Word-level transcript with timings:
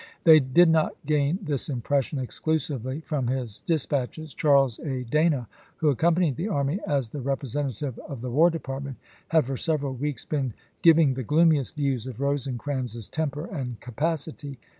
They 0.23 0.39
did 0.39 0.67
not 0.67 0.95
gain 1.05 1.37
this 1.43 1.69
impression 1.69 2.17
exclusively 2.17 3.01
from 3.01 3.27
his 3.27 3.61
dispatches. 3.67 4.33
Charles 4.33 4.79
A. 4.79 5.03
Dana, 5.03 5.47
who 5.77 5.89
ac 5.91 5.97
companied 5.97 6.37
the 6.37 6.47
army 6.47 6.79
as 6.87 7.09
the 7.09 7.21
representative 7.21 7.99
of 8.07 8.21
the 8.21 8.31
War 8.31 8.49
Department, 8.49 8.97
had 9.27 9.45
for 9.45 9.57
several 9.57 9.93
weeks 9.93 10.25
been 10.25 10.55
giv 10.81 10.97
ing 10.97 11.13
the 11.13 11.21
gloomiest 11.23 11.75
views 11.75 12.07
of 12.07 12.19
Rosecrans's 12.19 13.09
temper 13.09 13.45
and 13.45 13.77
^igpSes, 13.79 13.81
capacity. 13.81 14.57